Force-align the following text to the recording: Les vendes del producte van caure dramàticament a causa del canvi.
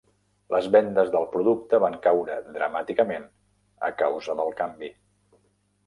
Les 0.53 0.69
vendes 0.75 1.11
del 1.15 1.27
producte 1.35 1.81
van 1.85 1.99
caure 2.07 2.39
dramàticament 2.57 3.31
a 3.93 3.95
causa 4.05 4.41
del 4.43 4.55
canvi. 4.65 4.95